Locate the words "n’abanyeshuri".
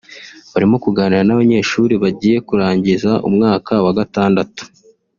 1.25-1.93